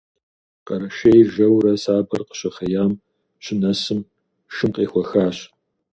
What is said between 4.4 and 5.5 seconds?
шым къехуэхащ.